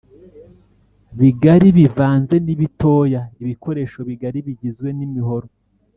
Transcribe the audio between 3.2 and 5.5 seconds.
Ibikoresho bigari bigizwe n imihoro